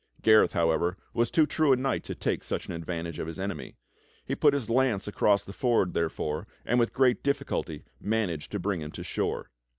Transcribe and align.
Gareth, 0.23 0.53
however, 0.53 0.97
was 1.13 1.29
too 1.29 1.45
true 1.45 1.71
a 1.71 1.75
knight 1.75 2.03
to 2.05 2.15
take 2.15 2.41
such 2.41 2.65
an 2.65 2.73
ad 2.73 2.83
vantage 2.87 3.19
of 3.19 3.27
his 3.27 3.39
enemy. 3.39 3.75
He 4.25 4.33
put 4.33 4.55
his 4.55 4.67
lance 4.67 5.07
across 5.07 5.45
the 5.45 5.53
ford, 5.53 5.93
therefore, 5.93 6.47
and 6.65 6.79
with 6.79 6.91
great 6.91 7.21
difficulty 7.21 7.83
managed 7.99 8.51
to 8.53 8.59
bring 8.59 8.81
him 8.81 8.89
to 8.93 9.03
shore. 9.03 9.51